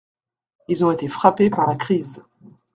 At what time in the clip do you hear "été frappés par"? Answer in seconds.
0.89-1.67